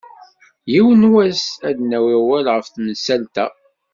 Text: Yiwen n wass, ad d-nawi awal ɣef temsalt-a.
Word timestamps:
Yiwen 0.71 1.01
n 1.07 1.09
wass, 1.13 1.43
ad 1.67 1.73
d-nawi 1.77 2.15
awal 2.19 2.45
ɣef 2.53 2.65
temsalt-a. 2.67 3.45